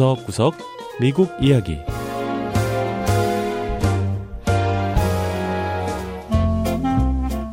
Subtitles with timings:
[0.00, 0.54] 구석구석
[0.98, 1.76] 미국 이야기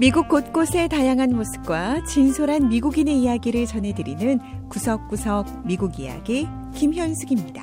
[0.00, 7.62] 미국 곳곳의 다양한 모습과 진솔한 미국인의 이야기를 전해드리는 구석구석 미국 이야기 김현숙입니다.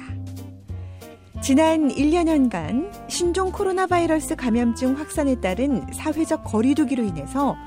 [1.42, 7.58] 지난 1년여간 신종 코로나 바이러스 감염증 확산에 따른 사회적 거리두기로 인해서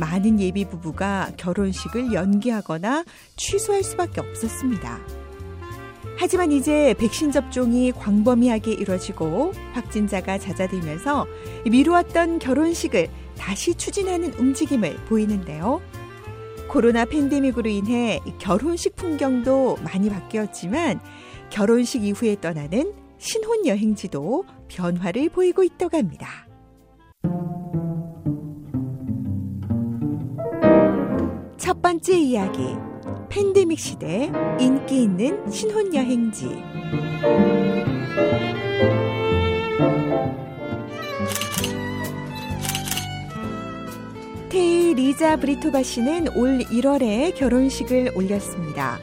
[0.00, 3.04] 많은 예비 부부가 결혼식을 연기하거나
[3.36, 5.21] 취소할 수밖에 없었습니다.
[6.22, 11.26] 하지만 이제 백신 접종이 광범위하게 이뤄지고 확진자가 잦아들면서
[11.68, 15.80] 미루었던 결혼식을 다시 추진하는 움직임을 보이는데요.
[16.68, 21.00] 코로나 팬데믹으로 인해 결혼식 풍경도 많이 바뀌었지만
[21.50, 26.46] 결혼식 이후에 떠나는 신혼 여행지도 변화를 보이고 있다고 합니다.
[31.58, 32.91] 첫 번째 이야기.
[33.32, 36.50] 팬데믹 시대 인기 있는 신혼 여행지.
[44.50, 48.98] 테이 리자 브리토바 씨는 올 1월에 결혼식을 올렸습니다.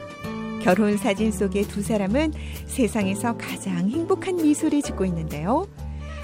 [0.62, 2.32] 결혼 사진 속의 두 사람은
[2.66, 5.66] 세상에서 가장 행복한 미소를 짓고 있는데요.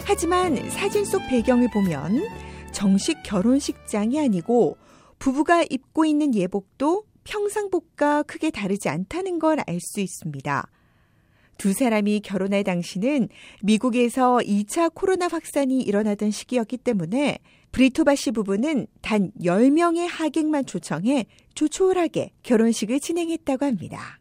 [0.04, 2.22] 하지만 사진 속 배경을 보면
[2.70, 4.76] 정식 결혼식장이 아니고
[5.18, 10.68] 부부가 입고 있는 예복도 평상복과 크게 다르지 않다는 걸 알 수 있습니다.
[11.58, 13.28] 두 사람이 결혼할 당시는
[13.62, 17.38] 미국에서 2차 코로나 확산이 일어나던 시기였기 때문에
[17.72, 24.18] 브리토바 씨 부부는 단 10명의 하객만 초청해 조촐하게 결혼식을 진행했다고 합니다.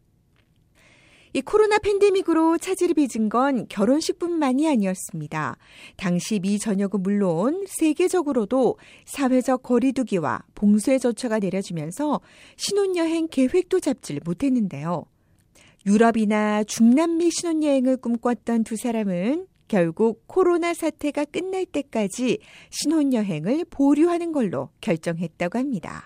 [1.36, 5.58] 이 코로나 팬데믹으로 차질이 빚은 건 결혼식뿐만이 아니었습니다.
[5.98, 12.22] 당시 미 전역은 물론 세계적으로도 사회적 거리두기와 봉쇄 조처가 내려지면서
[12.56, 15.04] 신혼여행 계획도 잡지를 못했는데요.
[15.84, 22.38] 유럽이나 중남미 신혼여행을 꿈꿨던 두 사람은 결국 코로나 사태가 끝날 때까지
[22.70, 26.02] 신혼여행을 보류하는 걸로 결정했다고 합니다.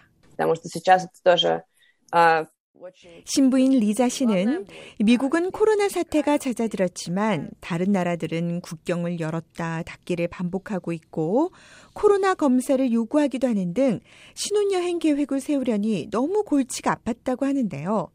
[3.24, 4.66] 신부인 리자 씨는
[5.00, 11.52] 미국은 코로나 사태가 잦아들었지만 다른 나라들은 국경을 열었다 닫기를 반복하고 있고
[11.92, 14.00] 코로나 검사를 요구하기도 하는 등
[14.34, 18.08] 신혼여행 계획을 세우려니 너무 골치가 아팠다고 하는데요.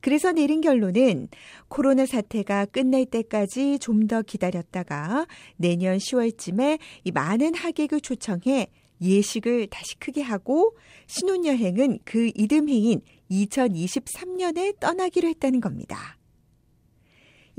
[0.00, 1.28] 그래서 내린 결론은
[1.68, 8.68] 코로나 사태가 끝날 때까지 좀 더 기다렸다가 내년 10월쯤에 이 많은 하객을 초청해
[9.00, 16.16] 예식을 다시 크게 하고 신혼여행은 그 이듬해인 2023년에 떠나기로 했다는 겁니다.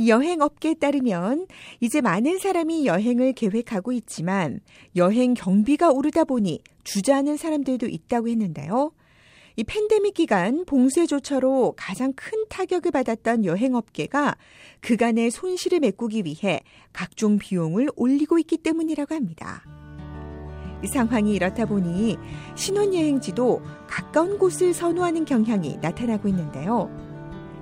[0.07, 1.47] 여행 업계에 따르면
[1.79, 4.59] 이제 많은 사람이 여행을 계획하고 있지만
[4.95, 8.91] 여행 경비가 오르다 보니 주저하는 사람들도 있다고 했는데요.
[9.57, 14.37] 이 팬데믹 기간 봉쇄 조처로 가장 큰 타격을 받았던 여행업계가
[14.79, 16.61] 그간의 손실을 메꾸기 위해
[16.93, 19.63] 각종 비용을 올리고 있기 때문이라고 합니다.
[20.87, 22.17] 상황이 이렇다 보니
[22.55, 26.89] 신혼여행지도 가까운 곳을 선호하는 경향이 나타나고 있는데요.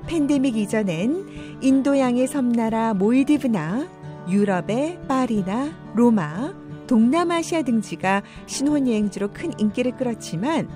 [0.07, 3.87] 팬데믹 이전엔 인도양의 섬나라 몰디브나
[4.29, 6.53] 유럽의 파리나 로마,
[6.87, 10.67] 동남아시아 등지가 신혼여행지로 큰 인기를 끌었지만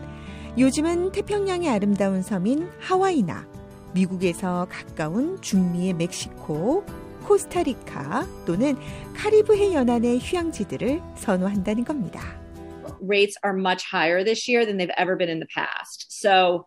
[0.57, 3.47] 요즘은 태평양의 아름다운 섬인 하와이나
[3.93, 6.83] 미국에서 가까운 중미의 멕시코,
[7.23, 8.75] 코스타리카 또는
[9.15, 12.21] 카리브해 연안의 휴양지들을 선호한다는 겁니다.
[13.01, 16.07] Rates are much higher this year than they've ever been in the past.
[16.09, 16.65] So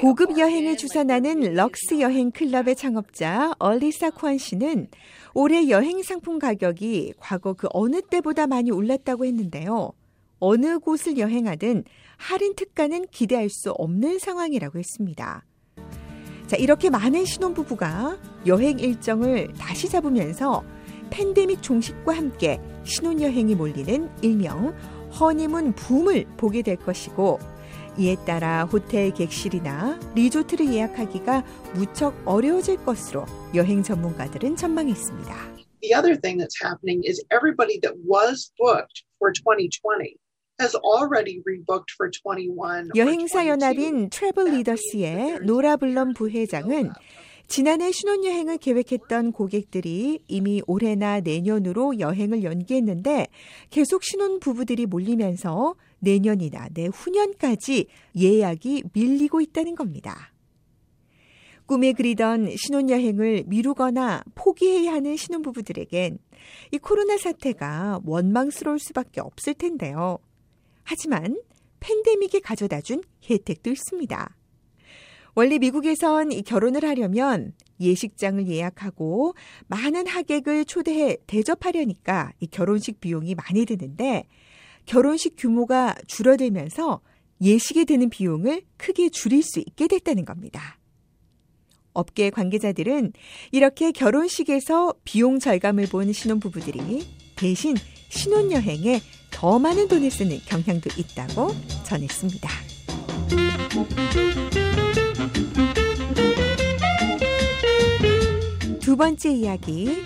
[0.00, 4.88] 고급 여행을 주선하는 럭스 여행 클럽의 창업자 얼리사 쿠안 씨는
[5.32, 9.92] 올해 여행 상품 가격이 과거 그 어느 때보다 많이 올랐다고 했는데요.
[10.38, 11.84] 어느 곳을 여행하든
[12.18, 15.44] 할인 특가는 기대할 수 없는 상황이라고 했습니다.
[16.50, 20.64] 자, 이렇게 많은 신혼부부가 여행 일정을 다시 잡으면서
[21.10, 24.74] 팬데믹 종식과 함께 신혼여행이 몰리는 일명
[25.20, 27.38] 허니문 붐을 보게 될 것이고
[27.98, 31.44] 이에 따라 호텔 객실이나 리조트를 예약하기가
[31.74, 35.32] 무척 어려워질 것으로 여행 전문가들은 전망했습니다.
[35.82, 40.18] The other thing that's happening is everybody that was booked for 2020
[42.94, 46.90] 여행사 연합인 트래블 리더스의 노라 블럼 부회장은
[47.48, 53.26] 지난해 신혼여행을 계획했던 고객들이 이미 올해나 내년으로 여행을 연기했는데
[53.70, 57.86] 계속 신혼 부부들이 몰리면서 내년이나 내후년까지
[58.16, 60.32] 예약이 밀리고 있다는 겁니다.
[61.66, 66.18] 꿈에 그리던 신혼여행을 미루거나 포기해야 하는 신혼부부들에겐
[66.72, 70.18] 이 코로나 사태가 원망스러울 수밖에 없을 텐데요.
[70.82, 71.40] 하지만
[71.80, 74.36] 팬데믹이 가져다 준 혜택도 있습니다.
[75.34, 79.34] 원래 미국에선 이 결혼을 하려면 예식장을 예약하고
[79.68, 84.24] 많은 하객을 초대해 대접하려니까 이 결혼식 비용이 많이 드는데
[84.86, 87.00] 결혼식 규모가 줄어들면서
[87.40, 90.78] 예식에 드는 비용을 크게 줄일 수 있게 됐다는 겁니다.
[91.92, 93.12] 업계 관계자들은
[93.50, 97.06] 이렇게 결혼식에서 비용 절감을 본 신혼부부들이
[97.36, 97.76] 대신
[98.10, 99.00] 신혼여행에
[99.30, 101.54] 더 많은 돈을 쓰는 경향도 있다고
[101.84, 102.48] 전했습니다.
[108.80, 110.02] 두 번째 이야기,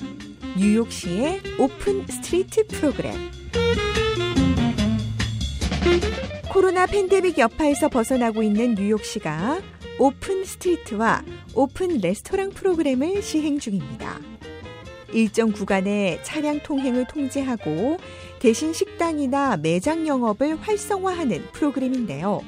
[0.59, 3.15] 뉴욕시의 Open Street 프로그램.
[6.53, 9.61] 코로나 팬데믹 여파에서 벗어나고 있는 뉴욕시가
[9.99, 11.25] Open Street와
[11.55, 14.21] 오픈 레스토랑 프로그램을 시행 중입니다.
[15.13, 17.99] 일정 구간의 차량 통행을 통제하고
[18.45, 22.43] 대신 식당이나 매장 영업을 활성화하는 프로그램인데요.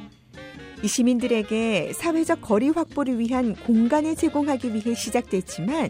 [0.82, 5.88] 이 시민들에게 사회적 거리 확보를 위한 공간을 제공하기 위해 시작됐지만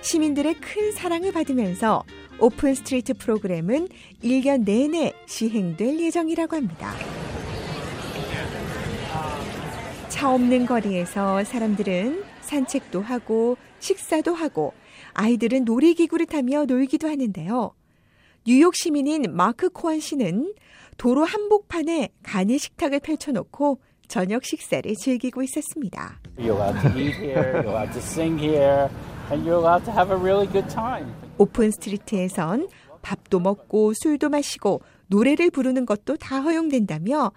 [0.00, 2.04] 시민들의 큰 사랑을 받으면서
[2.38, 3.88] Open Street 프로그램은
[4.22, 6.92] 1년 내내 시행될 예정이라고 합니다.
[10.08, 14.72] 차 없는 거리에서 사람들은 산책도 하고 식사도 하고
[15.14, 17.72] 아이들은 놀이기구를 타며 놀기도 하는데요.
[18.48, 20.54] 뉴욕 시민인 마크 코안 씨는
[20.96, 23.78] 도로 한복판에 간이 식탁을 펼쳐놓고
[24.08, 26.18] 저녁 식사를 즐기고 있었습니다.
[31.36, 32.70] Open Street에선
[33.02, 37.32] 밥도 먹고 술도 마시고 노래를 부르는 것도 다 허용된다며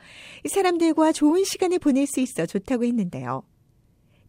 [0.49, 3.43] 사람들과 좋은 시간을 보낼 수 있어 좋다고 했는데요.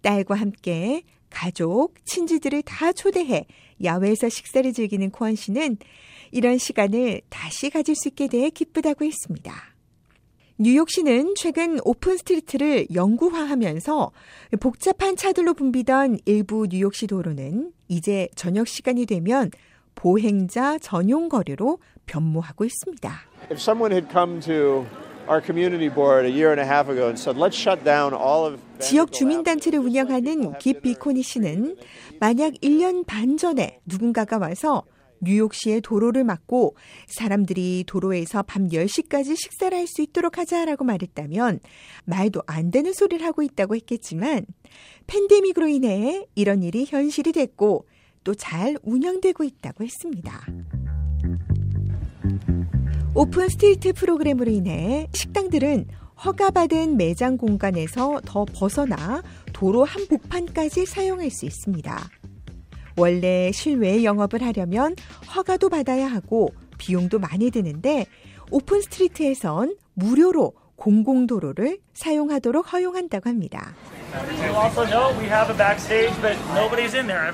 [0.01, 3.47] 딸과 함께 가족, 친지들을 다 초대해
[3.85, 5.79] 야외에서 식사를 즐기는 코언 씨는
[6.33, 9.53] 이런 시간을 다시 가질 수 있게 돼 기쁘다고 했습니다.
[10.59, 14.13] 뉴욕시는 최근 Open Street를 영구화하면서
[14.61, 19.51] 복잡한 차들로 붐비던 일부 뉴욕시 도로는 이제 저녁 시간이 되면
[19.95, 23.13] 보행자 전용 거리로 변모하고 있습니다.
[28.79, 31.77] 지역 주민단체를 운영하는 깁 비코니 씨는
[32.21, 34.85] 만약 1년 반 전에 누군가가 와서
[35.23, 36.77] 뉴욕시의 도로를 막고
[37.07, 41.61] 사람들이 도로에서 밤 10시까지 식사를 할 수 있도록 하자라고 말했다면
[42.05, 44.47] 말도 안 되는 소리를 하고 있다고 했겠지만
[45.07, 47.87] 팬데믹으로 인해 이런 일이 현실이 됐고
[48.25, 50.47] 또 잘 운영되고 있다고 했습니다.
[53.15, 55.87] Open Street 프로그램으로 인해 식당들은
[56.25, 59.23] 허가받은 매장 공간에서 더 벗어나
[59.53, 62.22] 도로 한복판까지 사용할 수 있습니다.
[62.97, 64.95] 원래 실외 영업을 하려면
[65.35, 68.07] 허가도 받아야 하고 비용도 많이 드는데
[68.51, 73.75] Open Street에선 무료로 공공도로를 사용하도록 허용한다고 합니다.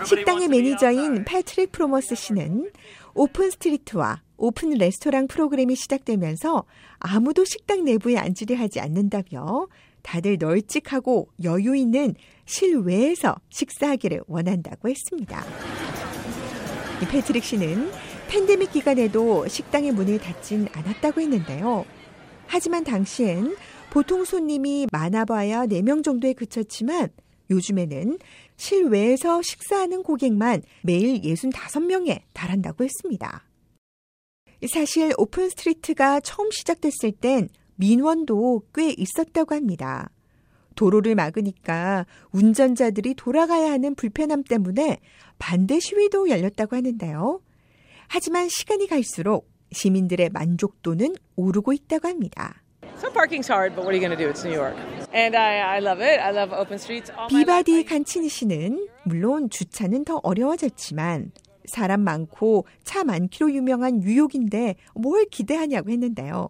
[0.04, 2.70] 식당의 매니저인 패트릭 프로머스 씨는
[3.14, 6.64] Open Street와 오픈 레스토랑 프로그램이 시작되면서
[6.98, 9.66] 아무도 식당 내부에 앉으려 하지 않는다며
[10.08, 12.14] 다들 널찍하고 여유 있는
[12.46, 15.44] 실외에서 식사하기를 원한다고 했습니다.
[17.10, 17.90] 패트릭 씨는
[18.28, 21.84] 팬데믹 기간에도 식당의 문을 닫진 않았다고 했는데요.
[22.46, 23.54] 하지만 당시엔
[23.90, 27.10] 보통 손님이 많아봐야 4명 정도에 그쳤지만
[27.50, 28.18] 요즘에는
[28.56, 33.44] 실외에서 식사하는 고객만 매일 65명에 달한다고 했습니다.
[34.72, 40.10] 사실 Open Street가 처음 시작됐을 땐 민원도 꽤 있었다고 합니다.
[40.74, 45.00] 도로를 막으니까 운전자들이 돌아가야 하는 불편함 때문에
[45.38, 47.40] 반대 시위도 열렸다고 하는데요.
[48.08, 52.62] 하지만 시간이 갈수록 시민들의 만족도는 오르고 있다고 합니다.
[57.28, 61.32] 비바디 간치니 씨는 물론 주차는 더 어려워졌지만
[61.66, 66.48] 사람 많고 차 많기로 유명한 뉴욕인데 뭘 기대하냐고 했는데요.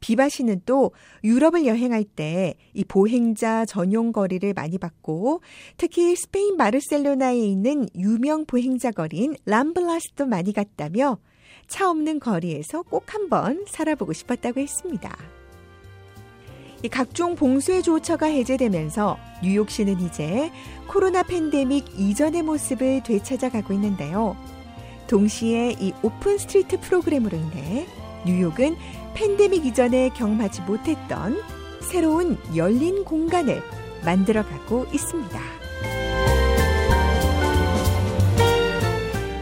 [0.00, 0.92] 비바 씨는 또
[1.24, 5.42] 유럽을 여행할 때 이 보행자 전용 거리를 많이 봤고
[5.76, 11.18] 특히 스페인 바르셀로나에 있는 유명 보행자 거리인 람블라스도 많이 갔다며
[11.66, 15.16] 차 없는 거리에서 꼭 한번 살아보고 싶었다고 했습니다.
[16.82, 20.50] 이 각종 봉쇄 조처가 해제되면서 뉴욕시는 이제
[20.88, 24.36] 코로나 팬데믹 이전의 모습을 되찾아가고 있는데요.
[25.06, 27.86] 동시에 이 Open Street 프로그램으로 인해
[28.26, 28.76] 뉴욕은
[29.14, 31.40] 팬데믹 이전에 경험하지 못했던
[31.80, 33.62] 새로운 열린 공간을
[34.04, 35.40] 만들어가고 있습니다.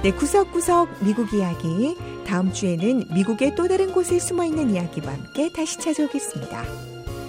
[0.03, 1.97] 네, 구석구석 미국 이야기.
[2.27, 6.65] 다음 주에는 미국의 또 다른 곳에 숨어 있는 이야기와 함께 다시 찾아오겠습니다.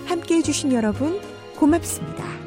[0.05, 1.19] 함께 해주신 여러분
[1.55, 2.38] 고맙습니다.